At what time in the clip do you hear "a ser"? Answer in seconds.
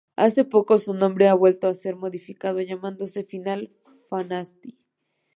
1.67-1.95